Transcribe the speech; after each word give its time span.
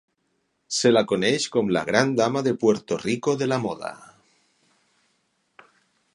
Se 0.77 0.91
la 0.93 1.03
coneix 1.11 1.45
com 1.55 1.69
la 1.77 1.83
"gran 1.89 2.15
dama 2.21 2.43
de 2.47 2.55
Puerto 2.65 2.99
Rico 3.05 3.37
de 3.43 3.49
la 3.51 3.63
moda" 3.67 3.95